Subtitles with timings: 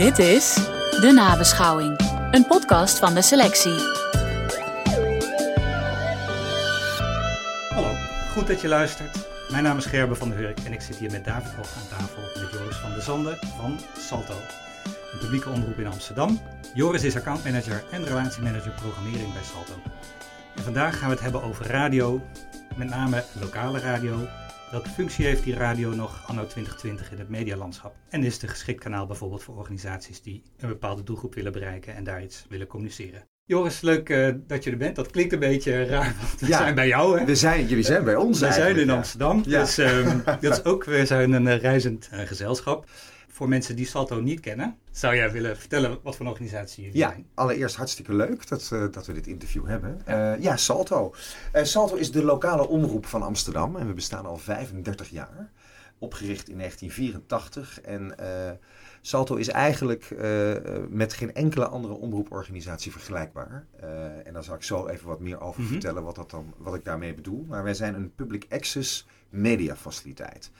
[0.00, 0.54] Dit is
[1.00, 2.00] De Nabeschouwing,
[2.30, 3.78] een podcast van de selectie.
[7.68, 7.94] Hallo,
[8.32, 9.28] goed dat je luistert.
[9.50, 11.98] Mijn naam is Gerben van der Hurk en ik zit hier met David Hoog aan
[11.98, 14.34] tafel met Joris van der Zanden van Salto,
[14.84, 16.40] een publieke omroep in Amsterdam.
[16.74, 19.80] Joris is accountmanager en relatiemanager programmering bij Salto.
[20.56, 22.26] En vandaag gaan we het hebben over radio,
[22.74, 24.28] met name lokale radio.
[24.70, 27.94] Welke functie heeft die radio nog anno 2020 in het medialandschap?
[28.08, 31.94] En is het een geschikt kanaal bijvoorbeeld voor organisaties die een bepaalde doelgroep willen bereiken
[31.94, 33.24] en daar iets willen communiceren?
[33.44, 34.96] Joris, leuk uh, dat je er bent.
[34.96, 37.18] Dat klinkt een beetje raar, want we ja, zijn bij jou.
[37.18, 37.24] Hè?
[37.24, 38.40] We zijn, jullie zijn bij ons.
[38.40, 38.90] We zijn in.
[38.90, 39.42] Amsterdam.
[39.46, 39.60] Ja.
[39.60, 42.86] Dus um, dat is ook, we zijn een uh, reizend uh, gezelschap.
[43.40, 46.98] Voor mensen die Salto niet kennen, zou jij willen vertellen wat voor een organisatie jullie
[46.98, 47.26] ja, zijn?
[47.34, 50.00] allereerst hartstikke leuk dat, dat we dit interview hebben.
[50.06, 51.14] Ja, ja Salto.
[51.52, 55.50] Salto is de lokale omroep van Amsterdam en we bestaan al 35 jaar.
[55.98, 58.14] Opgericht in 1984 en
[59.00, 60.16] Salto is eigenlijk
[60.88, 63.66] met geen enkele andere omroeporganisatie vergelijkbaar.
[64.24, 65.80] En daar zal ik zo even wat meer over mm-hmm.
[65.80, 67.44] vertellen wat, dat dan, wat ik daarmee bedoel.
[67.48, 70.50] Maar wij zijn een public access mediafaciliteit.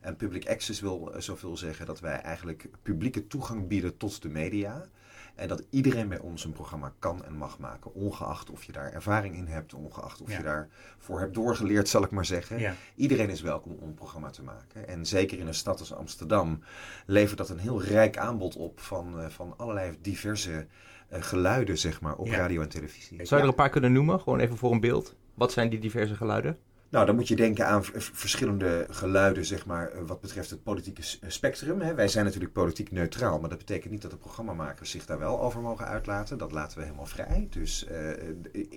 [0.00, 4.88] En public access wil zoveel zeggen dat wij eigenlijk publieke toegang bieden tot de media.
[5.34, 7.94] En dat iedereen bij ons een programma kan en mag maken.
[7.94, 10.36] Ongeacht of je daar ervaring in hebt, ongeacht of ja.
[10.36, 12.58] je daarvoor hebt doorgeleerd, zal ik maar zeggen.
[12.58, 12.74] Ja.
[12.94, 14.88] Iedereen is welkom om een programma te maken.
[14.88, 16.62] En zeker in een stad als Amsterdam
[17.06, 20.66] levert dat een heel rijk aanbod op van, uh, van allerlei diverse
[21.12, 22.36] uh, geluiden, zeg maar, op ja.
[22.36, 23.24] radio en televisie.
[23.26, 24.20] Zou je er een paar kunnen noemen?
[24.20, 25.14] Gewoon even voor een beeld.
[25.34, 26.58] Wat zijn die diverse geluiden?
[26.90, 31.80] Nou, dan moet je denken aan verschillende geluiden, zeg maar, wat betreft het politieke spectrum.
[31.80, 31.94] Hè.
[31.94, 35.40] Wij zijn natuurlijk politiek neutraal, maar dat betekent niet dat de programmamakers zich daar wel
[35.40, 36.38] over mogen uitlaten.
[36.38, 37.46] Dat laten we helemaal vrij.
[37.50, 38.10] Dus uh,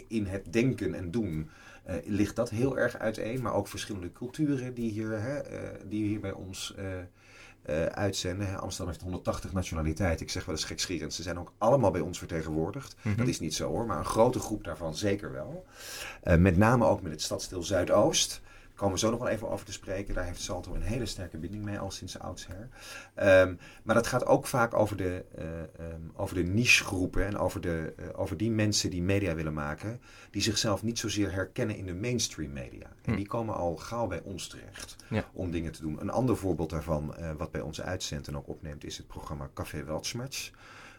[0.08, 1.50] in het denken en doen
[2.04, 3.42] ligt dat heel erg uiteen.
[3.42, 5.42] Maar ook verschillende culturen die hier, hè,
[5.88, 6.76] die hier bij ons
[7.70, 8.60] uh, uitzenden.
[8.60, 10.26] Amsterdam heeft 180 nationaliteiten.
[10.26, 11.14] Ik zeg wel eens gekscherend.
[11.14, 12.96] Ze zijn ook allemaal bij ons vertegenwoordigd.
[12.98, 13.16] Mm-hmm.
[13.16, 15.66] Dat is niet zo hoor, maar een grote groep daarvan zeker wel.
[16.24, 18.42] Uh, met name ook met het stadsdeel Zuidoost.
[18.84, 20.14] Komen we zo nog wel even over te spreken.
[20.14, 22.70] Daar heeft Salto een hele sterke binding mee al sinds oudsher.
[23.16, 25.46] Um, maar dat gaat ook vaak over de, uh,
[25.92, 30.02] um, over de nichegroepen en over, de, uh, over die mensen die media willen maken,
[30.32, 32.88] die zichzelf niet zozeer herkennen in de mainstream media.
[33.04, 33.10] Hm.
[33.10, 35.30] En die komen al gauw bij ons terecht ja.
[35.34, 36.02] om dingen te doen.
[36.02, 39.50] Een ander voorbeeld daarvan, uh, wat bij ons uitzendt en ook opneemt, is het programma
[39.54, 40.52] Café Weltschmerz.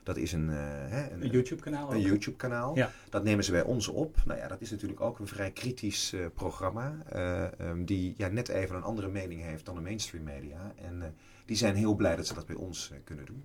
[0.05, 0.55] Dat is een, uh,
[0.89, 1.93] hè, een, een YouTube-kanaal.
[1.93, 2.77] Een YouTube-kanaal.
[2.77, 2.91] Ja.
[3.11, 4.17] Dat nemen ze bij ons op.
[4.25, 6.97] Nou ja, dat is natuurlijk ook een vrij kritisch uh, programma.
[7.15, 10.73] Uh, um, die ja, net even een andere mening heeft dan de mainstream media.
[10.77, 13.45] En die zijn heel blij dat ze dat bij ons kunnen doen.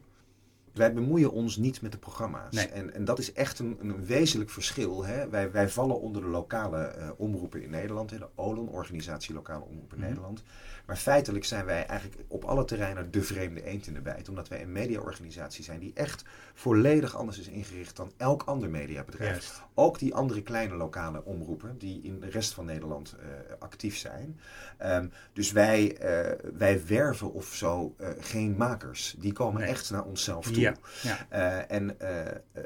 [0.74, 2.54] Wij bemoeien ons niet met de programma's.
[2.54, 2.68] Nee.
[2.68, 5.06] En, en dat is echt een, een wezenlijk verschil.
[5.06, 5.30] Hè?
[5.30, 8.10] Wij, wij vallen onder de lokale uh, omroepen in Nederland.
[8.10, 10.10] De OLON, Organisatie Lokale Omroepen in mm.
[10.10, 10.44] Nederland.
[10.86, 14.30] Maar feitelijk zijn wij eigenlijk op alle terreinen de vreemde eend in de bijt.
[14.30, 19.64] Omdat wij een mediaorganisatie zijn die echt volledig anders is ingericht dan elk ander mediabedrijf.
[19.74, 23.26] Ook die andere kleine lokale omroepen die in de rest van Nederland uh,
[23.60, 24.40] actief zijn.
[24.86, 29.16] Um, dus wij, uh, wij werven of zo geen makers.
[29.18, 29.70] Die komen nee.
[29.70, 30.59] echt naar onszelf toe.
[30.60, 30.76] Ja.
[31.02, 31.28] Ja.
[31.34, 32.64] Uh, en uh,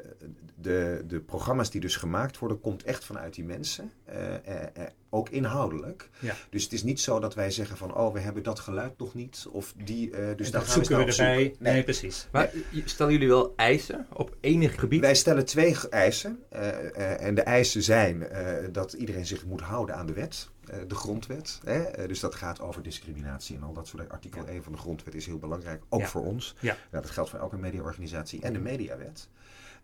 [0.54, 3.92] de, de programma's die dus gemaakt worden, komt echt vanuit die mensen.
[4.08, 6.10] Uh, ook inhoudelijk.
[6.18, 6.34] Ja.
[6.50, 9.14] Dus het is niet zo dat wij zeggen van, oh, we hebben dat geluid nog
[9.14, 9.46] niet.
[9.50, 11.36] Of die, dus en daar dat zoeken we erbij.
[11.36, 11.56] Nee.
[11.58, 12.28] nee, precies.
[12.32, 12.82] Maar nee.
[12.84, 15.00] stellen jullie wel eisen op enig gebied?
[15.00, 16.38] Wij stellen twee eisen.
[17.18, 18.28] en de eisen zijn
[18.72, 20.48] dat iedereen zich moet houden aan de wet
[20.86, 21.60] de grondwet.
[21.64, 22.06] Hè?
[22.06, 24.48] Dus dat gaat over discriminatie en al dat soort Artikel ja.
[24.48, 26.06] 1 van de grondwet is heel belangrijk, ook ja.
[26.06, 26.54] voor ons.
[26.60, 26.76] Ja.
[26.90, 29.28] Nou, dat geldt voor elke mediaorganisatie en de mediawet.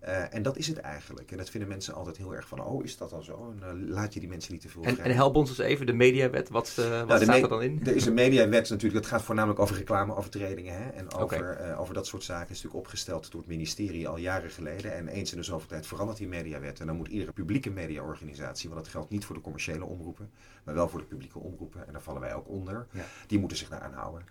[0.04, 1.30] Uh, en dat is het eigenlijk.
[1.30, 3.54] En dat vinden mensen altijd heel erg van, oh, is dat dan zo?
[3.60, 5.86] En uh, laat je die mensen niet te veel En, en help ons eens even,
[5.86, 7.80] de mediawet, wat, uh, wat nou, staat er dan in?
[7.84, 10.74] Er is een mediawet natuurlijk, dat gaat voornamelijk over reclameovertredingen.
[10.74, 10.88] Hè?
[10.88, 11.74] En over, okay.
[11.74, 14.94] over dat soort zaken is natuurlijk opgesteld door het ministerie al jaren geleden.
[14.94, 16.80] En eens in de zoveel tijd verandert die mediawet.
[16.80, 20.30] En dan moet iedere publieke mediaorganisatie, want dat geldt niet voor de commerciële omroepen,
[20.64, 23.04] maar wel voor de publieke omroepen, en daar vallen wij ook onder, ja.
[23.26, 24.22] die moeten zich daaraan houden.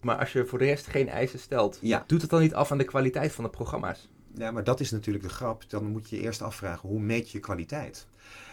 [0.00, 2.04] Maar als je voor de rest geen eisen stelt, ja.
[2.06, 4.08] doet het dan niet af aan de kwaliteit van de programma's?
[4.38, 5.70] Ja, maar dat is natuurlijk de grap.
[5.70, 8.06] Dan moet je eerst afvragen, hoe meet je kwaliteit?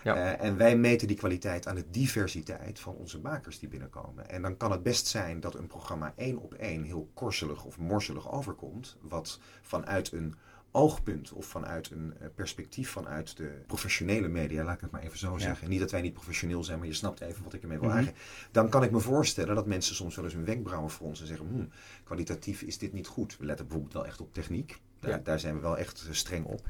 [0.03, 0.15] Ja.
[0.15, 4.29] Uh, en wij meten die kwaliteit aan de diversiteit van onze makers die binnenkomen.
[4.29, 7.77] En dan kan het best zijn dat een programma één op één heel korselig of
[7.77, 8.97] morselig overkomt.
[9.01, 10.35] Wat vanuit een
[10.71, 15.31] oogpunt of vanuit een perspectief vanuit de professionele media, laat ik het maar even zo
[15.33, 15.39] Ja.
[15.39, 15.69] zeggen.
[15.69, 18.15] Niet dat wij niet professioneel zijn, maar je snapt even wat ik ermee wil aangeven.
[18.51, 21.47] Dan kan ik me voorstellen dat mensen soms wel eens hun wenkbrauwen fronsen en zeggen,
[21.47, 21.69] hmm,
[22.03, 23.37] kwalitatief is dit niet goed.
[23.37, 24.79] We letten bijvoorbeeld wel echt op techniek.
[25.03, 25.17] Daar, Ja.
[25.23, 26.61] daar zijn we wel echt eh, streng op.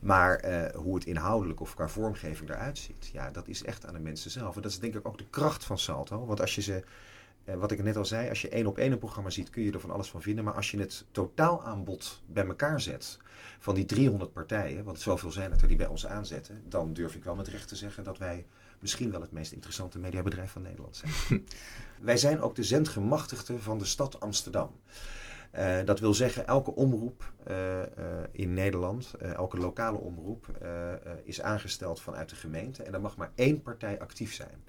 [0.00, 3.94] Maar eh, hoe het inhoudelijk of qua vormgeving eruit ziet, ja, dat is echt aan
[3.94, 4.56] de mensen zelf.
[4.56, 6.26] En dat is denk ik ook de kracht van Salto.
[6.26, 6.84] Want als je ze
[7.44, 9.62] eh, wat ik net al zei, als je één op één een programma ziet, kun
[9.62, 10.44] je er van alles van vinden.
[10.44, 13.18] Maar als je het totaalaanbod bij elkaar zet
[13.58, 17.14] van die 300 partijen, want zoveel zijn het er die bij ons aanzetten, dan durf
[17.14, 18.46] ik wel met recht te zeggen dat wij
[18.78, 21.44] misschien wel het meest interessante mediabedrijf van Nederland zijn.
[22.00, 24.70] wij zijn ook de zendgemachtigde van de stad Amsterdam.
[25.58, 27.84] Uh, dat wil zeggen, elke omroep uh, uh,
[28.30, 30.46] in Nederland, elke lokale omroep,
[31.24, 32.82] is aangesteld vanuit de gemeente.
[32.82, 34.64] En er mag maar één partij actief zijn.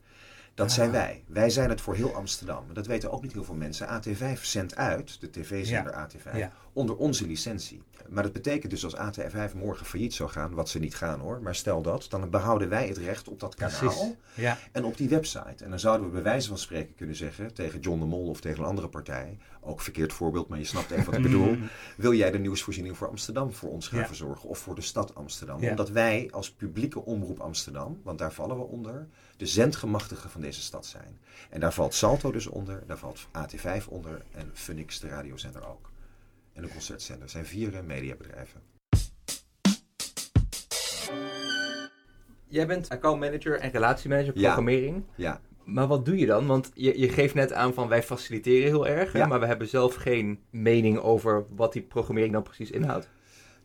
[0.54, 1.24] Dat zijn wij.
[1.28, 2.74] Wij zijn het voor heel Amsterdam.
[2.74, 3.88] Dat weten ook niet heel veel mensen.
[3.88, 6.08] AT5 zendt uit, de tv-zender ja.
[6.10, 6.52] AT5, ja.
[6.74, 7.82] Onder onze licentie.
[8.10, 11.42] Maar dat betekent dus als AT5 morgen failliet zou gaan, wat ze niet gaan hoor,
[11.42, 14.58] maar stel dat, dan behouden wij het recht op dat kanaal ja.
[14.72, 15.64] en op die website.
[15.64, 18.42] En dan zouden we bij wijze van spreken kunnen zeggen tegen John de Mol of
[18.42, 21.58] tegen een andere partij, ook verkeerd voorbeeld, maar je snapt even wat ik bedoel,
[21.98, 25.64] wil jij de nieuwsvoorziening voor Amsterdam voor ons gaan verzorgen of voor de stad Amsterdam?
[25.64, 30.62] Omdat wij als publieke omroep Amsterdam, want daar vallen we onder, de zendgemachtigen van deze
[30.62, 31.20] stad zijn.
[31.50, 35.92] En daar valt Salto dus onder, daar valt AT5 onder en Funix, de radiozender ook.
[36.54, 38.62] En de concertzender zijn vier mediabedrijven.
[42.48, 45.04] Jij bent accountmanager en relatiemanager programmering.
[45.16, 45.42] Ja.
[45.64, 46.48] Maar wat doe je dan?
[46.48, 49.28] Want je, je geeft net aan van wij faciliteren heel erg, ja.
[49.28, 53.10] maar we hebben zelf geen mening over wat die programmering dan precies inhoudt.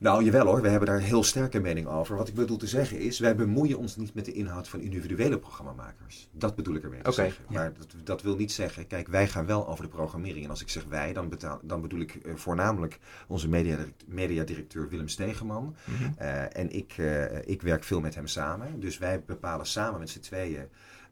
[0.01, 2.17] Nou, jawel hoor, we hebben daar heel sterke mening over.
[2.17, 5.39] Wat ik bedoel te zeggen is, wij bemoeien ons niet met de inhoud van individuele
[5.39, 6.29] programmamakers.
[6.33, 7.45] Dat bedoel ik ermee te okay, zeggen.
[7.49, 10.45] Maar dat, dat, wil niet zeggen, kijk, wij gaan wel over de programmering.
[10.45, 14.89] En als ik zeg wij, dan, betaal, dan bedoel ik uh, voornamelijk onze mediadirecteur, mediadirecteur
[14.89, 15.65] Willem Stegeman.
[15.85, 16.15] Mm -hmm.
[16.21, 18.81] uh, en ik, uh, ik werk veel met hem samen.
[18.81, 20.69] Dus wij bepalen samen met z'n tweeën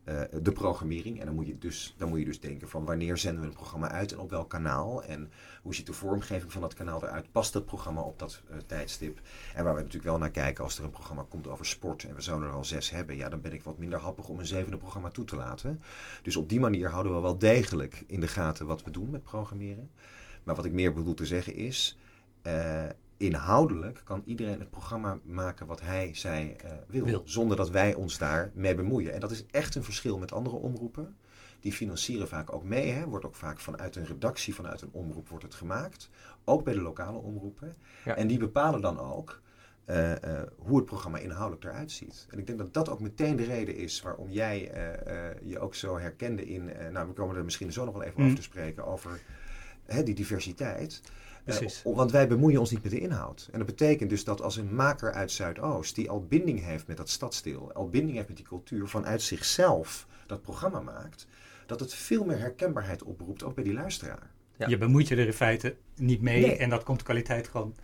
[0.09, 1.21] uh, de programmering.
[1.21, 3.55] En dan moet, je dus, dan moet je dus denken van wanneer zenden we een
[3.55, 5.03] programma uit en op welk kanaal.
[5.03, 5.31] En
[5.63, 7.33] hoe ziet de vormgeving van dat kanaal eruit?
[7.33, 9.21] Past dat programma op dat uh, tijdstip?
[9.55, 12.15] En waar we natuurlijk wel naar kijken als er een programma komt over sport en
[12.15, 13.17] we zouden er al zes hebben.
[13.17, 15.83] Ja, dan ben ik wat minder happig om een zevende programma toe te laten.
[16.23, 19.23] Dus op die manier houden we wel degelijk in de gaten wat we doen met
[19.23, 19.91] programmeren.
[20.45, 21.99] Maar wat ik meer bedoel te zeggen is...
[22.47, 22.85] Uh,
[23.17, 27.95] inhoudelijk kan iedereen het programma maken wat hij, zij uh, wil, wil, Zonder dat wij
[27.95, 29.13] ons daar mee bemoeien.
[29.13, 31.17] En dat is echt een verschil met andere omroepen.
[31.61, 32.91] Die financieren vaak ook mee.
[32.91, 33.07] Hè.
[33.07, 36.11] Wordt ook vaak vanuit een redactie, vanuit een omroep wordt het gemaakt.
[36.45, 37.77] Ook bij de lokale omroepen.
[38.05, 38.15] Ja.
[38.17, 39.41] En die bepalen dan ook
[39.87, 40.17] uh, uh,
[40.57, 42.27] hoe het programma inhoudelijk eruit ziet.
[42.31, 44.71] En ik denk dat dat ook meteen de reden is waarom jij
[45.43, 46.71] je ook zo herkende in...
[46.93, 48.25] nou, we komen er misschien zo nog wel even mm.
[48.25, 49.21] over te spreken over
[50.05, 51.01] die diversiteit...
[51.45, 51.83] Precies.
[51.87, 53.49] Uh, want wij bemoeien ons niet met de inhoud.
[53.53, 56.97] En dat betekent dus dat als een maker uit Zuidoost, die al binding heeft met
[56.97, 61.27] dat stadsdeel, al binding heeft met die cultuur, vanuit zichzelf dat programma maakt,
[61.67, 64.31] dat het veel meer herkenbaarheid oproept, ook bij die luisteraar.
[64.57, 64.69] Ja.
[64.69, 66.57] Je bemoeit je er in feite niet mee nee.
[66.57, 67.75] en dat komt de kwaliteit gewoon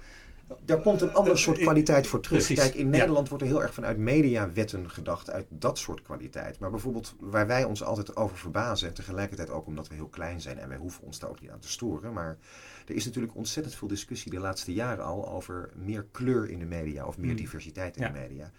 [0.64, 2.38] daar komt een ander soort kwaliteit voor terug.
[2.38, 2.64] Precies.
[2.64, 3.28] Kijk, in Nederland ja.
[3.28, 6.58] wordt er heel erg vanuit mediawetten gedacht, uit dat soort kwaliteit.
[6.58, 10.40] Maar bijvoorbeeld waar wij ons altijd over verbazen, en tegelijkertijd ook omdat we heel klein
[10.40, 12.12] zijn en wij hoeven ons daar ook niet aan te storen.
[12.12, 12.38] Maar
[12.86, 16.64] er is natuurlijk ontzettend veel discussie de laatste jaren al over meer kleur in de
[16.64, 17.36] media of meer mm.
[17.36, 18.08] diversiteit in ja.
[18.12, 18.50] de media.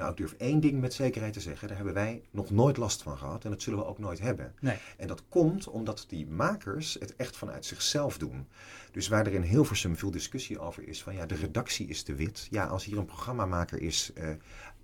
[0.00, 1.68] Nou, ik durf één ding met zekerheid te zeggen.
[1.68, 3.44] Daar hebben wij nog nooit last van gehad.
[3.44, 4.54] En dat zullen we ook nooit hebben.
[4.60, 4.76] Nee.
[4.96, 8.46] En dat komt omdat die makers het echt vanuit zichzelf doen.
[8.92, 12.14] Dus waar er in Hilversum veel discussie over is van ja, de redactie is te
[12.14, 12.46] wit.
[12.50, 14.28] Ja, als hier een programmamaker is, uh,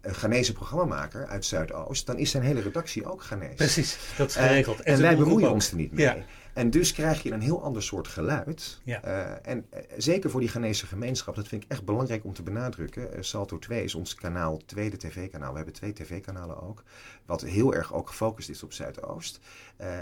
[0.00, 3.54] een Ghanese programmamaker uit Zuidoost, dan is zijn hele redactie ook Ghanese.
[3.54, 4.80] Precies, dat is geregeld.
[4.80, 6.04] Uh, en, en wij bemoeien ons er niet mee.
[6.04, 6.16] Ja.
[6.56, 8.80] En dus krijg je een heel ander soort geluid.
[8.84, 9.04] Ja.
[9.04, 12.42] Uh, en uh, zeker voor die Ghanese gemeenschap, dat vind ik echt belangrijk om te
[12.42, 13.02] benadrukken.
[13.02, 15.50] Uh, Salto 2 is ons kanaal, tweede tv-kanaal.
[15.50, 16.82] We hebben twee tv-kanalen ook.
[17.26, 19.40] Wat heel erg ook gefocust is op Zuidoost.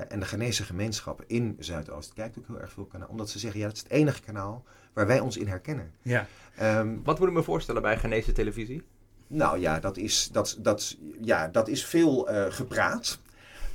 [0.08, 3.08] en de Ghanese gemeenschap in Zuidoost kijkt ook heel erg veel kanaal.
[3.08, 5.92] Omdat ze zeggen, ja, dat is het enige kanaal waar wij ons in herkennen.
[6.02, 6.26] Ja.
[6.62, 8.82] Um, Wat moet ik me voorstellen bij Ghanese televisie?
[9.26, 13.18] Nou ja, dat is, dat, dat, ja, dat is veel gepraat.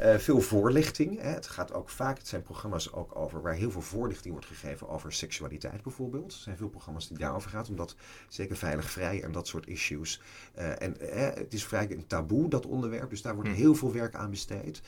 [0.02, 1.22] Uh, veel voorlichting.
[1.22, 1.30] Hè.
[1.30, 4.90] Het gaat ook vaak, het zijn programma's ook over waar heel veel voorlichting wordt gegeven
[4.90, 6.32] over seksualiteit bijvoorbeeld.
[6.32, 7.96] Er zijn veel programma's die daarover gaan, omdat
[8.30, 10.22] zeker veilig vrij en dat soort issues.
[10.58, 13.94] Uh, en uh, het is vrij een taboe, dat onderwerp, dus daar wordt heel veel
[13.94, 14.82] werk aan besteed.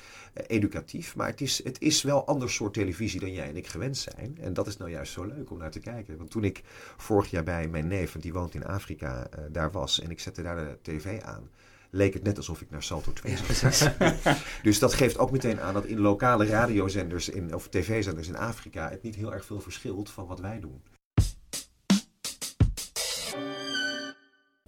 [0.47, 3.97] educatief, maar het is, het is wel ander soort televisie dan jij en ik gewend
[3.97, 4.37] zijn.
[4.41, 6.17] En dat is nou juist zo leuk om naar te kijken.
[6.17, 6.61] Want toen ik
[6.97, 10.41] vorig jaar bij mijn neef, want die woont in Afrika, daar was en ik zette
[10.41, 11.49] daar de tv aan
[11.91, 13.91] leek het net alsof ik naar Salto 2 zat.
[14.63, 18.89] dus dat geeft ook meteen aan dat in lokale radiozenders in, of tv-zenders in Afrika
[18.89, 20.81] het niet heel erg veel verschilt van wat wij doen.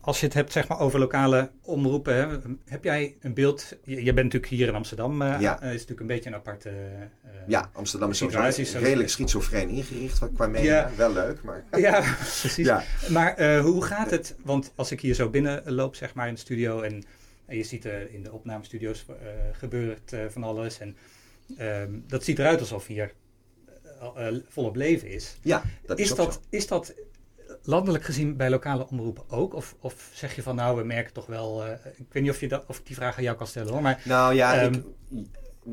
[0.05, 3.77] Als je het hebt zeg maar, over lokale omroepen, hè, heb jij een beeld?
[3.83, 5.61] Je, je, bent natuurlijk hier in Amsterdam, uh, ja.
[5.61, 6.69] is natuurlijk een beetje een aparte.
[6.69, 10.73] Uh, ja, Amsterdam is sowieso redelijk schizofreen ingericht qua media.
[10.73, 10.95] Ja.
[10.95, 11.63] Wel leuk, maar.
[11.79, 12.65] Ja, precies.
[12.65, 12.83] Ja.
[13.09, 14.35] Maar uh, hoe gaat het?
[14.43, 17.03] Want als ik hier zo binnenloop, zeg maar in de studio en,
[17.45, 19.05] en je ziet in de opnamestudio's
[19.53, 20.79] gebeurt van alles.
[20.79, 20.95] En
[21.57, 23.13] Ehm, dat ziet eruit alsof hier
[24.47, 25.37] volop leven is.
[25.41, 26.93] Ja, dat is, is dat, is dat
[27.63, 29.53] landelijk gezien bij lokale omroepen ook?
[29.53, 31.65] Of, of zeg je van nou, we merken toch wel.
[31.65, 33.71] Uh, ik weet niet of, je dat, of ik die vraag aan jou kan stellen
[33.71, 33.81] hoor.
[33.81, 34.81] Maar, nou ja, ik, ehm,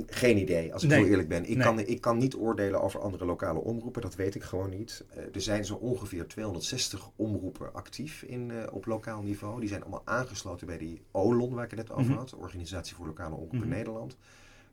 [0.07, 1.45] geen idee, als ik heel eerlijk ben.
[1.45, 5.05] Ik, kan, ik kan niet oordelen over andere lokale omroepen, dat weet ik gewoon niet.
[5.17, 9.61] Uh, er zijn zo ongeveer 260 omroepen actief in, uh, op lokaal niveau.
[9.61, 12.97] Die zijn allemaal aangesloten bij die OLON, waar ik het net over mm had, Organisatie
[12.97, 14.17] voor Lokale Omroepen mm Nederland.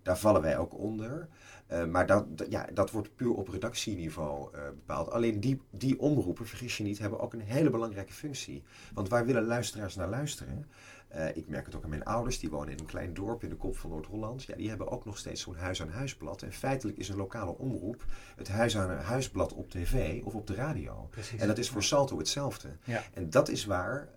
[0.08, 1.28] Daar vallen wij ook onder.
[1.72, 5.12] Uh, maar dat, ja, dat wordt puur op redactieniveau uh, bepaald.
[5.12, 8.64] Alleen die, die omroepen, vergis je niet, hebben ook een hele belangrijke functie.
[8.94, 10.68] Want waar willen luisteraars naar luisteren?
[11.16, 13.50] Uh, ik merk het ook aan mijn ouders, die wonen in een klein dorp in
[13.50, 14.44] de kop van Noord-Holland.
[14.44, 16.42] Ja, die hebben ook nog steeds zo'n huis-aan-huisblad.
[16.42, 21.08] En feitelijk is een lokale omroep het huis-aan-huisblad op tv of op de radio.
[21.10, 21.42] Precies.
[21.42, 22.70] En dat is voor Salto hetzelfde.
[22.84, 23.04] Ja.
[23.14, 24.10] En dat is waar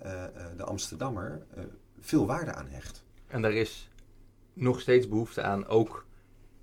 [0.57, 1.47] de Amsterdammer
[2.01, 3.05] veel waarde aan hecht.
[3.27, 3.90] En daar is
[4.61, 6.07] nog steeds behoefte aan, ook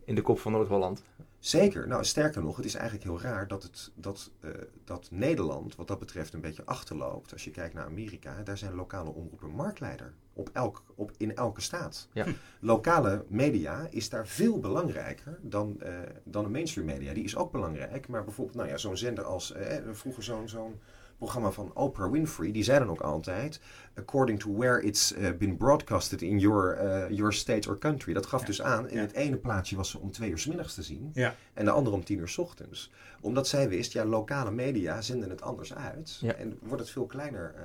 [0.04, 1.04] in de kop van Noord-Holland.
[1.40, 1.88] Zeker.
[1.88, 4.52] Nou, sterker nog, het is eigenlijk heel raar dat, het, dat, uh,
[4.84, 7.34] dat Nederland wat dat betreft een beetje achterloopt.
[7.34, 11.62] Als je kijkt naar Amerika, daar zijn lokale omroepen marktleider op elk, op, in elke
[11.62, 12.08] staat.
[12.14, 12.26] Ja.
[12.60, 15.90] Lokale media is daar veel belangrijker dan, uh,
[16.24, 17.14] dan de mainstream media.
[17.14, 20.80] Die is ook belangrijk, maar bijvoorbeeld nou ja, zo'n zender als uh, vroeger zo'n zo'n
[21.18, 23.60] programma van Oprah Winfrey, die zei dan ook altijd,
[23.96, 28.14] according to where it's uh, been broadcasted in your, uh, your state or country.
[28.14, 30.74] Dat gaf dus aan, in het ene plaatsje was ze om twee uur s middags
[30.74, 31.36] te zien ja.
[31.54, 32.92] en de andere om tien uur s ochtends.
[33.22, 37.54] Omdat zij wist, ja, lokale media zenden het anders uit en wordt het veel kleiner.
[37.56, 37.62] Uh,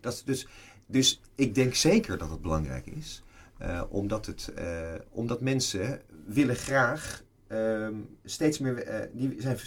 [0.00, 0.48] dat dus,
[0.86, 3.22] dus ik denk zeker dat het belangrijk is,
[3.88, 4.52] omdat, het,
[5.10, 9.58] omdat mensen willen graag um, steeds meer, die zijn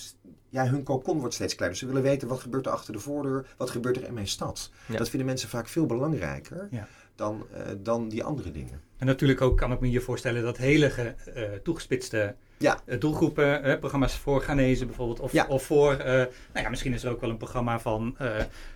[0.56, 1.80] ja, hun kokon wordt steeds kleiner.
[1.80, 4.72] Ze willen weten wat gebeurt er achter de voordeur, wat gebeurt er in mijn stad.
[4.88, 6.70] Dat vinden mensen vaak veel belangrijker
[7.16, 8.82] dan, uh, dan die andere dingen.
[8.98, 10.92] En natuurlijk ook kan ik me hier voorstellen dat hele
[11.36, 12.80] uh, toegespitste ja.
[12.86, 17.22] Uh, doelgroepen, programma's voor Ghanese bijvoorbeeld, of, of voor, nou ja, misschien is er ook
[17.22, 18.18] wel een programma van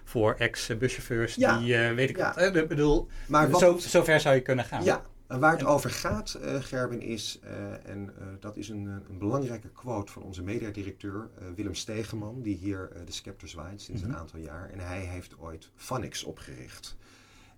[0.03, 2.55] voor ex-buschauffeurs, die weet ik wat.
[2.55, 4.83] Ik bedoel, maar wat, zo, zo ver zou je kunnen gaan.
[4.83, 5.01] Ja,
[5.37, 10.11] waar het over gaat, uh, Gerben, is, uh, en dat is een, een, belangrijke quote
[10.11, 14.17] van onze mediadirecteur Willem Stegeman, die hier de scepter zwaait sinds een mhm.
[14.17, 14.69] aantal jaar.
[14.69, 16.97] En hij heeft ooit Phonix opgericht.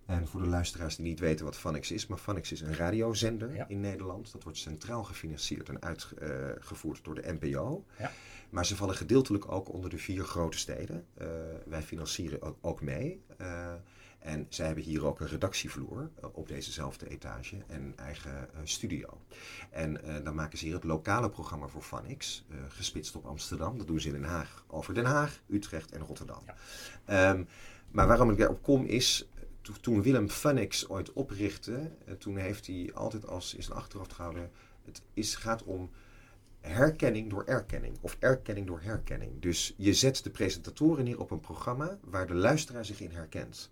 [0.05, 3.65] En voor de luisteraars die niet weten wat Phonix is, maar Phonix is een radiozender
[3.67, 4.31] in Nederland.
[4.31, 7.85] Dat wordt centraal gefinancierd en uitgevoerd door de NPO.
[7.97, 8.11] Ja.
[8.49, 11.05] Maar ze vallen gedeeltelijk ook onder de vier grote steden.
[11.65, 13.23] wij financieren ook, ook mee.
[14.21, 19.21] En zij hebben hier ook een redactievloer uh, op dezezelfde etage en eigen uh, studio.
[19.69, 23.77] En uh, dan maken ze hier het lokale programma voor Vanix, gespitst op Amsterdam.
[23.77, 26.43] Dat doen ze in Den Haag over Den Haag, Utrecht en Rotterdam.
[27.09, 27.47] Um,
[27.91, 29.27] maar waarom ik daarop kom is,
[29.61, 34.51] to toen Willem Vanix ooit oprichtte, toen heeft hij altijd als in zijn achterhoofd gehouden,
[34.85, 35.89] het is, gaat om
[36.59, 39.41] herkenning door erkenning of erkenning door herkenning.
[39.41, 43.71] Dus je zet de presentatoren neer op een programma waar de luisteraar zich in herkent.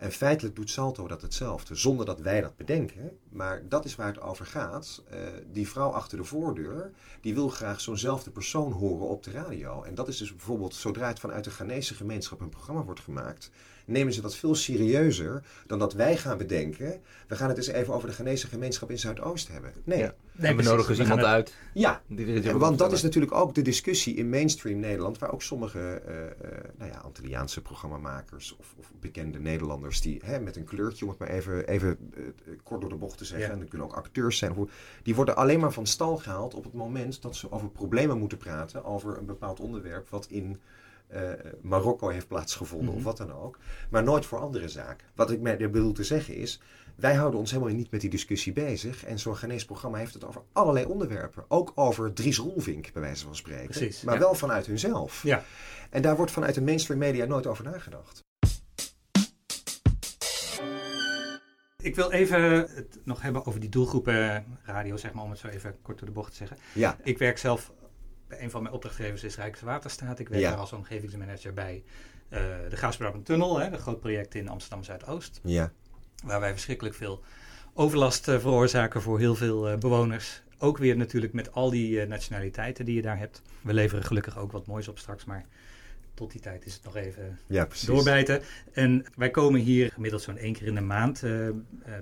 [0.00, 3.18] En feitelijk doet Salto dat hetzelfde, zonder dat wij dat bedenken.
[3.28, 5.02] Maar dat is waar het over gaat.
[5.12, 5.18] Uh,
[5.52, 9.82] die vrouw achter de voordeur, die wil graag zo'nzelfde persoon horen op de radio.
[9.82, 13.50] En dat is dus bijvoorbeeld, zodra het vanuit de Ghanese gemeenschap een programma wordt gemaakt,
[13.90, 17.00] nemen ze dat veel serieuzer dan dat wij gaan bedenken.
[17.28, 19.72] We gaan het eens even over de Ghanese gemeenschap in Zuidoost hebben.
[19.84, 19.98] Nee.
[19.98, 20.14] Ja.
[20.32, 21.54] nee we nodigen dus iemand uit.
[21.74, 22.02] Ja,
[22.52, 26.58] want dat is natuurlijk ook de discussie in mainstream Nederland, waar ook sommige uh, uh,
[26.78, 31.18] nou ja, Antilliaanse programmamakers of, of bekende Nederlanders die hè, met een kleurtje, om het
[31.18, 32.24] maar even, even uh,
[32.62, 33.52] kort door de bocht te zeggen, ja.
[33.52, 34.68] en dat kunnen ook acteurs zijn,
[35.02, 38.38] die worden alleen maar van stal gehaald op het moment dat ze over problemen moeten
[38.38, 40.60] praten, over een bepaald onderwerp wat in
[41.14, 41.30] uh,
[41.62, 43.06] Marokko heeft plaatsgevonden mm -hmm.
[43.06, 43.26] of mhm.
[43.26, 43.58] wat dan ook.
[43.90, 45.06] Maar nooit voor andere zaken.
[45.14, 46.60] Wat ik mij bedoel te zeggen is,
[46.96, 49.04] wij houden ons helemaal niet met die discussie bezig.
[49.04, 51.44] En zo'n Ghanese programma heeft het over allerlei onderwerpen.
[51.48, 53.66] Ook over Dries Roelvink, bij wijze van spreken.
[53.66, 55.22] Precies, maar wel vanuit hunzelf.
[55.22, 55.44] Ja.
[55.90, 58.24] En daar wordt vanuit de mainstream media nooit over nagedacht.
[61.82, 62.40] Ik wil even
[62.74, 66.06] het nog hebben over die doelgroepen radio, zeg maar, om het zo even kort door
[66.06, 66.56] de bocht te zeggen.
[66.74, 66.96] Ja.
[67.02, 67.72] Ik werk zelf
[68.38, 70.18] een van mijn opdrachtgevers is Rijkswaterstaat.
[70.18, 71.82] Ik werk daar als omgevingsmanager bij
[72.28, 75.40] uh, de Gaasbraben Tunnel, een groot project in Amsterdam Zuidoost.
[75.42, 75.72] Ja.
[76.24, 77.22] Waar wij verschrikkelijk veel
[77.74, 80.42] overlast uh, veroorzaken voor heel veel uh, bewoners.
[80.58, 83.42] Ook weer natuurlijk met al die nationaliteiten die je daar hebt.
[83.60, 85.46] We leveren gelukkig ook wat moois op straks, maar
[86.14, 88.42] tot die tijd is het nog even ja, doorbijten.
[88.72, 91.22] En wij komen hier gemiddeld zo'n één keer in de maand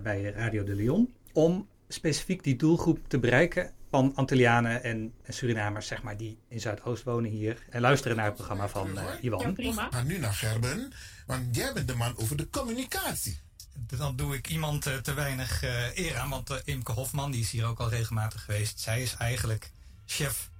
[0.02, 6.02] bij Radio de Leon om specifiek die doelgroep te bereiken van Antillianen en, Surinamers, zeg
[6.02, 9.40] maar, die in Zuidoost wonen hier en luisteren naar het programma van uh, Iwan.
[9.40, 9.88] Ja, prima.
[9.90, 10.92] Maar nu naar Gerben,
[11.26, 13.38] want jij bent de man over de communicatie.
[13.86, 16.30] dan doe ik iemand eh, te weinig uh, eer aan.
[16.30, 18.80] Want uh, Imke Hofman, die is hier ook al regelmatig geweest.
[18.80, 19.72] Zij is eigenlijk
[20.06, 20.50] chef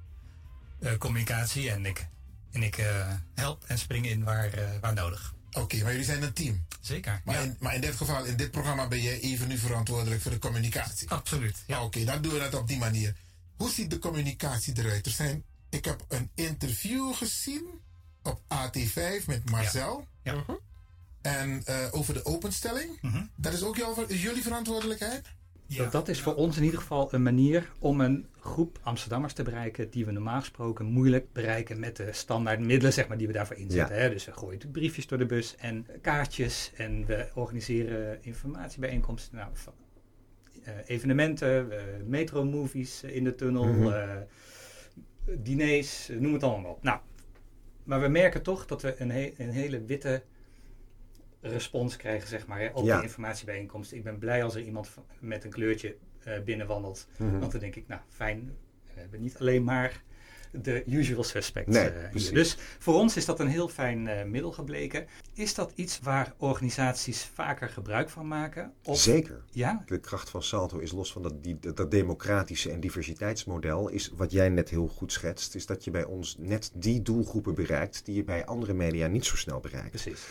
[0.99, 1.71] communicatie.
[1.71, 2.07] En ik,
[2.53, 2.85] en ik
[3.35, 5.35] help en spring in waar, waar nodig.
[5.53, 6.65] Oké, maar jullie zijn een team.
[6.81, 7.21] Zeker.
[7.25, 10.31] Maar, in, maar in dit geval, in dit programma ben jij even nu verantwoordelijk voor
[10.31, 11.11] de communicatie.
[11.11, 11.57] Absoluut.
[11.67, 11.85] Ja.
[11.85, 13.15] Oké, dan doen we dat op die manier.
[13.57, 15.07] Hoe ziet de communicatie eruit?
[15.07, 17.65] Er zijn, ik heb een interview gezien
[18.23, 20.07] op AT5 met Marcel.
[20.23, 20.33] Ja.
[20.33, 20.59] ja.
[21.21, 22.99] En uh, over de openstelling.
[23.01, 23.31] Mm -hmm.
[23.37, 25.27] Dat is ook jouw, jullie verantwoordelijkheid?
[25.69, 25.83] Ja.
[25.83, 29.43] Dat, dat is voor ons in ieder geval een manier om een groep Amsterdammers te
[29.43, 33.33] bereiken die we normaal gesproken moeilijk bereiken met de standaard middelen zeg maar, die we
[33.33, 33.97] daarvoor inzetten.
[33.97, 34.03] Ja.
[34.03, 34.11] Hè?
[34.11, 39.37] Dus we gooien briefjes door de bus en kaartjes en we organiseren informatiebijeenkomsten.
[39.37, 39.73] Nou, van,
[40.67, 44.17] uh, evenementen, uh, metro-movies in de tunnel, uh,
[45.39, 46.83] diners, noem het allemaal op.
[46.83, 46.99] Nou,
[47.85, 50.23] maar we merken toch dat we een, he een hele witte
[51.41, 52.95] respons krijgen, zeg maar, hè, op Ja.
[52.95, 53.93] die informatiebijeenkomst.
[53.93, 54.89] Ik ben blij als er iemand
[55.21, 57.07] met een kleurtje eh, binnenwandelt.
[57.17, 57.39] Mhm.
[57.39, 58.57] Want dan denk ik, nou fijn,
[58.95, 60.03] we hebben niet alleen maar
[60.53, 62.33] de usual suspects Nee, eh.
[62.33, 65.07] Dus voor ons is dat een heel fijn eh, middel gebleken.
[65.35, 68.73] Is dat iets waar organisaties vaker gebruik van maken?
[68.85, 69.43] Of, Zeker.
[69.51, 69.83] Ja?
[69.87, 74.33] De kracht van Salto is los van dat, die, dat democratische en diversiteitsmodel, is wat
[74.33, 78.15] jij net heel goed schetst, is dat je bij ons net die doelgroepen bereikt die
[78.15, 79.91] je bij andere media niet zo snel bereikt.
[79.91, 80.27] Precies.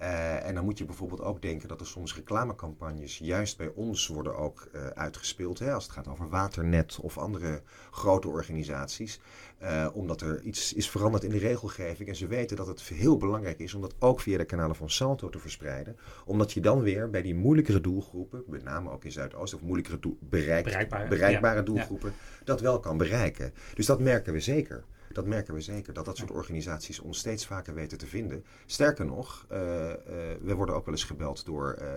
[0.00, 4.06] Eh, en dan moet je bijvoorbeeld ook denken dat er soms reclamecampagnes juist bij ons
[4.06, 5.58] worden ook eh, uitgespeeld.
[5.58, 9.20] Hè, als het gaat over Waternet of andere grote organisaties.
[9.58, 12.08] Eh, omdat er iets is veranderd in de regelgeving.
[12.08, 14.90] En ze weten dat het heel belangrijk is om dat ook via de kanalen van
[14.90, 15.96] Salto te verspreiden.
[16.24, 19.98] Omdat je dan weer bij die moeilijkere doelgroepen, met name ook in Zuidoost, of moeilijkere
[19.98, 22.12] doel, bereik, Bereikbare, bereikbare ja, doelgroepen,
[22.44, 23.52] dat wel kan bereiken.
[23.74, 24.84] Dus dat merken we zeker.
[25.12, 28.44] Dat merken we zeker, dat dat soort organisaties ons steeds vaker weten te vinden.
[28.66, 29.96] Sterker nog, eh, eh,
[30.42, 31.88] we worden ook wel eens gebeld door, eh,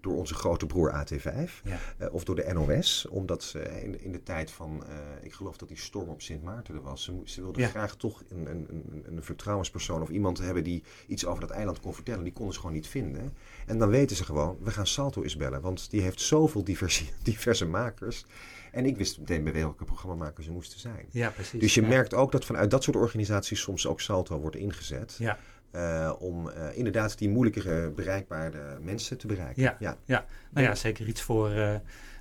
[0.00, 1.78] door onze grote broer AT5 Ja.
[1.98, 3.06] eh, of door de NOS.
[3.10, 4.84] Omdat ze in, in de tijd van,
[5.22, 7.04] ik geloof dat die storm op Sint Maarten er was.
[7.04, 7.68] Ze, ze wilden Ja.
[7.68, 11.80] graag toch een, een, een, een vertrouwenspersoon of iemand hebben die iets over dat eiland
[11.80, 12.24] kon vertellen.
[12.24, 13.32] Die konden ze gewoon niet vinden.
[13.66, 15.60] En dan weten ze gewoon, we gaan Salto eens bellen.
[15.60, 18.24] Want die heeft zoveel diverse, diverse makers.
[18.76, 21.06] En ik wist meteen bij welke programmamakers ze moesten zijn.
[21.10, 21.60] Ja, precies.
[21.60, 21.88] Dus je Ja.
[21.88, 25.16] merkt ook dat vanuit dat soort organisaties soms ook Salto wordt ingezet.
[25.18, 25.38] Ja.
[25.70, 29.62] eh, om eh, inderdaad die moeilijkere bereikbare mensen te bereiken.
[29.62, 29.76] Ja.
[29.78, 29.96] ja.
[30.04, 31.74] Ja, nou ja, zeker iets voor eh,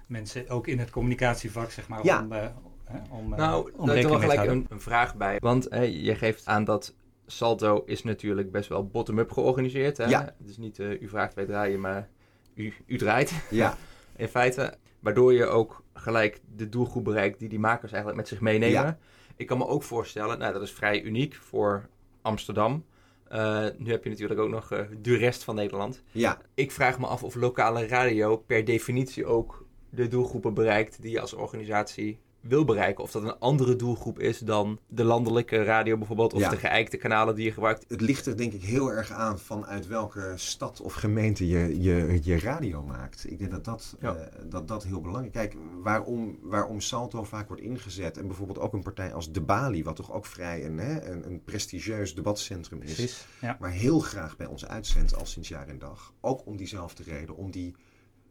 [0.08, 2.22] mensen, ook in het communicatievak, zeg maar, Ja.
[2.22, 2.48] om, eh,
[2.84, 5.38] hè, om, eh, Nou, om daar wel gelijk een, een vraag bij.
[5.40, 6.94] Want hè, je geeft aan dat
[7.26, 9.98] Salto is natuurlijk best wel bottom-up georganiseerd.
[9.98, 10.06] Hè?
[10.06, 10.36] Ja.
[10.38, 12.10] Het is niet eh, u vraagt wij draaien, maar
[12.54, 13.78] u, u draait Ja.
[14.16, 14.74] in feite.
[15.06, 18.82] Waardoor je ook gelijk de doelgroep bereikt die die makers eigenlijk met zich meenemen.
[18.82, 18.98] Ja.
[19.36, 21.90] Ik kan me ook voorstellen, nou dat is vrij uniek voor
[22.22, 22.86] Amsterdam.
[23.28, 26.04] Eh, nu heb je natuurlijk ook nog eh, de rest van Nederland.
[26.12, 26.42] ja.
[26.54, 31.22] Ik vraag me af of lokale radio per definitie ook de doelgroepen bereikt die je
[31.22, 33.04] als organisatie wil bereiken.
[33.04, 36.50] Of dat een andere doelgroep is dan de landelijke radio bijvoorbeeld, of Ja.
[36.50, 37.86] de geëikte kanalen die je gebruikt.
[37.88, 42.20] Het ligt er denk ik heel erg aan vanuit welke stad of gemeente je je,
[42.24, 43.32] je radio maakt.
[43.32, 44.16] Ik denk dat dat, Ja.
[44.16, 45.42] eh, dat dat heel belangrijk is.
[45.42, 49.84] Kijk, waarom, waarom Salto vaak wordt ingezet en bijvoorbeeld ook een partij als De Bali,
[49.84, 52.94] wat toch ook vrij een, hè, een, een prestigieus debatcentrum is.
[52.94, 53.58] Precies, ja.
[53.60, 56.14] maar heel graag bij ons uitzendt al sinds jaar en dag.
[56.22, 57.76] Ook om diezelfde reden, om die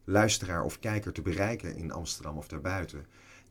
[0.03, 3.05] luisteraar of kijker te bereiken in Amsterdam of daarbuiten,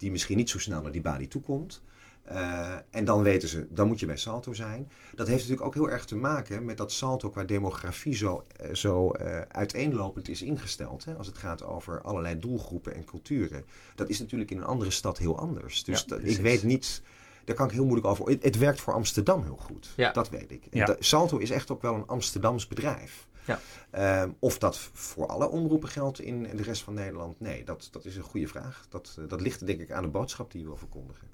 [0.05, 1.83] die misschien niet zo snel naar die balie toekomt.
[2.25, 4.91] Eh, en dan weten ze, dan moet je bij Salto zijn.
[5.15, 8.75] Dat heeft natuurlijk ook heel erg te maken met dat Salto qua demografie zo, eh,
[8.75, 11.05] zo eh, uiteenlopend is ingesteld.
[11.05, 11.15] Hè?
[11.15, 13.65] Als het gaat over allerlei doelgroepen en culturen.
[13.95, 15.85] Dat is natuurlijk in een andere stad heel anders.
[15.85, 17.03] Dus Ja, ik weet niet,
[17.45, 18.27] daar kan ik heel moeilijk over.
[18.27, 19.93] Het, het werkt voor Amsterdam heel goed.
[19.97, 20.13] Ja.
[20.13, 20.63] Dat weet ik.
[20.71, 20.97] Ja.
[20.99, 23.27] Salto is echt ook wel een Amsterdams bedrijf.
[23.47, 23.59] Ja.
[23.91, 28.05] Ehm, of dat voor alle omroepen geldt in de rest van Nederland, nee, dat, dat
[28.05, 28.87] is een goede vraag.
[28.89, 31.29] Dat, eh, dat ligt denk ik aan de boodschap die je wil verkondigen.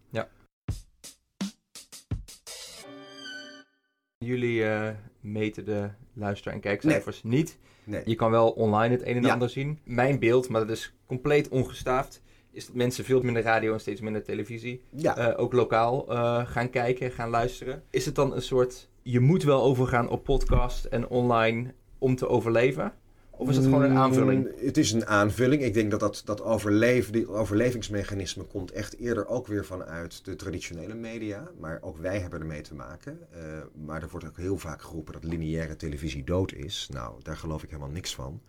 [4.25, 7.59] Jullie eh, meten de luister- en kijkcijfers niet.
[7.85, 8.03] Nee.
[8.05, 9.33] Je kan wel online het een en Ja.
[9.33, 9.79] ander zien.
[9.85, 14.01] Mijn beeld, maar dat is compleet ongestaafd, is dat mensen veel minder radio en steeds
[14.01, 16.05] minder televisie, Ja, eh, ook lokaal,
[16.47, 17.83] gaan kijken, gaan luisteren.
[17.91, 22.29] Is het dan een soort, je moet wel overgaan op podcast en online om te
[22.29, 22.93] overleven?
[23.31, 24.45] Of is het gewoon een aanvulling?
[24.45, 25.63] Mm, Het is een aanvulling.
[25.63, 30.37] Ik denk dat dat, dat overleven, die overlevingsmechanisme komt echt eerder ook weer vanuit de
[30.37, 31.51] traditionele media.
[31.59, 33.19] Maar ook wij hebben ermee te maken.
[33.31, 33.41] Eh,
[33.87, 36.89] maar er wordt ook heel vaak geroepen dat lineaire televisie dood is.
[36.93, 38.41] Nou, daar geloof ik helemaal niks van.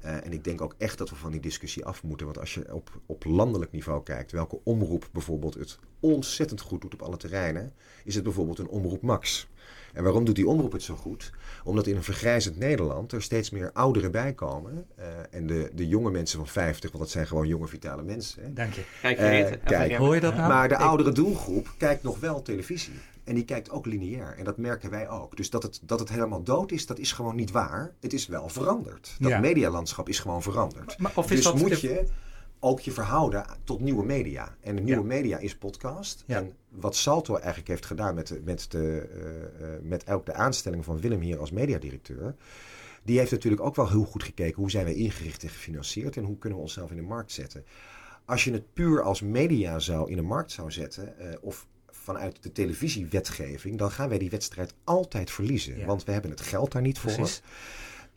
[0.00, 2.26] Eh, en ik denk ook echt dat we van die discussie af moeten.
[2.26, 6.94] Want als je op, op landelijk niveau kijkt, welke omroep bijvoorbeeld het ontzettend goed doet
[6.94, 7.72] op alle terreinen,
[8.04, 9.48] is het bijvoorbeeld een Omroep Max.
[9.92, 11.30] En waarom doet die omroep het zo goed?
[11.64, 14.86] Omdat in een vergrijzend Nederland er steeds meer ouderen bij komen.
[14.96, 18.42] Eh, en de, de jonge mensen van 50, want dat zijn gewoon jonge vitale mensen.
[18.42, 18.52] hè.
[18.52, 18.82] Dank je.
[19.02, 19.92] Kijk, je Eh, kijk.
[19.92, 20.48] Hoor je dat nou?
[20.48, 22.92] Maar de oudere doelgroep kijkt nog wel televisie.
[23.24, 24.34] En die kijkt ook lineair.
[24.38, 25.36] En dat merken wij ook.
[25.36, 27.92] Dus dat het, dat het helemaal dood is, dat is gewoon niet waar.
[28.00, 29.16] Het is wel veranderd.
[29.18, 29.38] Dat Ja.
[29.40, 30.98] medialandschap is gewoon veranderd.
[30.98, 32.04] Maar of is dus dat moet je
[32.60, 34.56] ook je verhouden tot nieuwe media.
[34.60, 35.06] En de nieuwe Ja.
[35.06, 36.24] media is podcast.
[36.26, 36.36] Ja.
[36.36, 40.34] En wat Salto eigenlijk heeft gedaan met, de, met, de, eh, eh, met ook de
[40.34, 42.34] aanstelling van Willem hier als mediadirecteur.
[43.02, 46.24] Die heeft natuurlijk ook wel heel goed gekeken hoe zijn we ingericht en gefinancierd en
[46.24, 47.64] hoe kunnen we onszelf in de markt zetten.
[48.24, 52.42] Als je het puur als media zou in de markt zou zetten, eh, of vanuit
[52.42, 55.78] de televisiewetgeving, dan gaan wij die wedstrijd altijd verliezen.
[55.78, 55.86] Ja.
[55.86, 57.12] Want we hebben het geld daar niet voor.
[57.12, 57.42] Precies.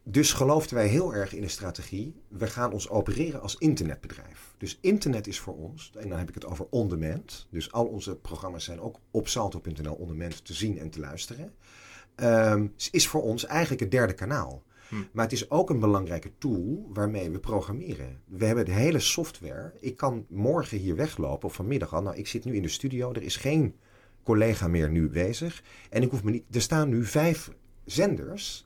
[0.04, 2.16] Dus geloofden wij heel erg in de strategie.
[2.28, 4.56] We gaan ons opereren als internetbedrijf.
[4.58, 7.48] Dus internet is voor ons, en dan heb ik het over on-demand.
[7.50, 11.54] Dus al onze programma's zijn ook op salto.nl on-demand te zien en te luisteren.
[12.16, 14.64] Ehm, is voor ons eigenlijk het derde kanaal.
[14.90, 14.96] Hm.
[15.12, 18.22] Maar het is ook een belangrijke tool waarmee we programmeren.
[18.26, 19.74] We hebben de hele software.
[19.80, 22.02] Ik kan morgen hier weglopen of vanmiddag al.
[22.02, 23.12] Nou, ik zit nu in de studio.
[23.14, 23.76] Er is geen
[24.24, 25.64] collega meer nu bezig.
[25.90, 26.44] En ik hoef me niet.
[26.52, 27.52] Er staan nu vijf
[27.86, 28.66] zenders.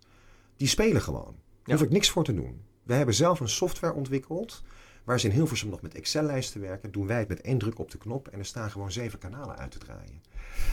[0.58, 1.24] Die spelen gewoon.
[1.26, 1.74] Daar Ja.
[1.74, 2.62] hoef ik niks voor te doen.
[2.84, 4.64] We hebben zelf een software ontwikkeld.
[5.08, 7.92] Waar ze in Hilversum nog met Excel-lijsten werken, doen wij het met één druk op
[7.92, 10.22] de knop en er staan gewoon zeven kanalen uit te draaien.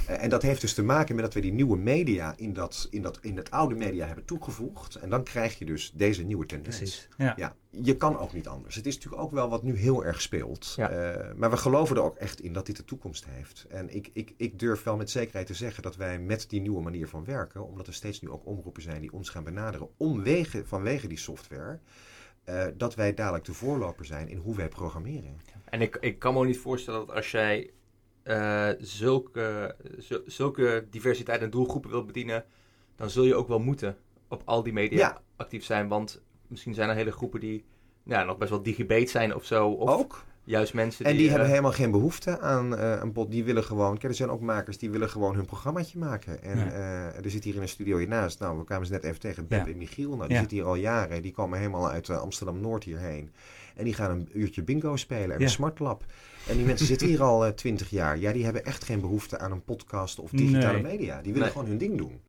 [0.07, 2.89] Eh, en dat heeft dus te maken met dat we die nieuwe media in, dat,
[2.91, 4.95] in, dat, in het oude media hebben toegevoegd.
[4.95, 6.77] En dan krijg je dus deze nieuwe tendens.
[6.77, 7.09] Precies.
[7.17, 7.35] Ja.
[7.37, 8.75] Ja, je kan ook niet anders.
[8.75, 10.73] Het is natuurlijk ook wel wat nu heel erg speelt.
[10.77, 10.91] Ja.
[10.91, 13.67] Eh, maar we geloven er ook echt in dat dit de toekomst heeft.
[13.69, 16.83] En ik, ik, ik durf wel met zekerheid te zeggen dat wij met die nieuwe
[16.83, 20.63] manier van werken, omdat er steeds nu ook omroepen zijn die ons gaan benaderen omwege,
[20.67, 21.81] vanwege die software,
[22.45, 25.41] eh, dat wij dadelijk de voorloper zijn in hoe wij programmeren.
[25.65, 27.71] En ik, ik kan me ook niet voorstellen dat als jij
[28.23, 32.45] eh, zulke, zul- zulke diversiteit en doelgroepen wilt bedienen,
[32.97, 33.97] dan zul je ook wel moeten
[34.29, 35.23] op al die media Ja.
[35.37, 35.89] actief zijn.
[35.89, 37.65] Want misschien zijn er hele groepen die
[38.03, 39.69] ja, nog best wel digibate zijn of zo.
[39.69, 40.25] Of ook.
[40.45, 41.19] Juist mensen En die...
[41.21, 43.31] die eh, hebben helemaal geen behoefte aan eh, een bot.
[43.31, 43.93] Die willen gewoon.
[43.93, 46.43] Kijk, er zijn ook makers die willen gewoon hun programmaatje maken.
[46.43, 46.71] En Ja.
[46.73, 48.39] eh, er zit hier in een studio hiernaast.
[48.41, 49.47] Nou, we kwamen ze net even tegen.
[49.49, 49.73] Beb Ja.
[49.73, 50.09] en Michiel.
[50.09, 50.39] Nou, die Ja.
[50.39, 51.23] zitten hier al jaren.
[51.23, 53.31] Die komen helemaal uit eh, Amsterdam Noord hierheen.
[53.75, 55.45] En die gaan een uurtje bingo spelen en Ja.
[55.45, 56.05] een smartlab.
[56.49, 58.19] En die mensen zitten hier al twintig jaar.
[58.19, 60.83] Ja, die hebben echt geen behoefte aan een podcast of digitale Nee.
[60.83, 61.15] media.
[61.23, 61.51] Die willen Nee.
[61.51, 62.21] gewoon hun ding doen.